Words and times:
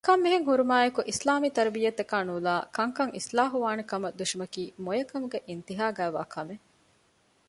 ކަންމިހެންހުރުމާއެކު 0.07 1.01
އިސްލާމީ 1.09 1.47
ތަރުބިޔަތާ 1.57 2.17
ނުލައި 2.27 2.63
ކަންކަން 2.77 3.13
އިޞްލާޙުވާނެކަމަށް 3.15 4.17
ދުށުމަކީ 4.19 4.63
މޮޔަކަމުގެ 4.85 5.39
އިންތިހާގައިވާ 5.47 6.21
ކަމެއް 6.33 6.65